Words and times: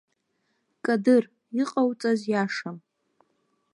Кадыр 0.85 1.23
иҟауҵаз 1.61 2.19
иашам! 2.31 2.77